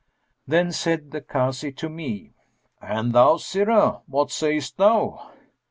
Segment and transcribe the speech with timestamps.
[0.47, 2.33] Then said the Kazi to me,
[2.81, 5.29] 'And thou, sirrah, what sayest thou?'